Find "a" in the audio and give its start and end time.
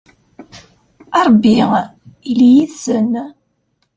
1.17-1.19